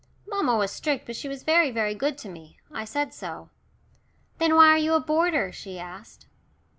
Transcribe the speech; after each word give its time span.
Mamma 0.27 0.57
was 0.57 0.71
strict, 0.71 1.05
but 1.05 1.15
she 1.15 1.29
was 1.29 1.43
very, 1.43 1.69
very 1.69 1.93
good 1.93 2.17
to 2.17 2.27
me. 2.27 2.57
I 2.71 2.85
said 2.85 3.13
so. 3.13 3.51
"Then 4.39 4.55
why 4.55 4.69
are 4.69 4.77
you 4.79 4.93
a 4.95 4.99
boarder?" 4.99 5.51
she 5.51 5.77
asked. 5.77 6.25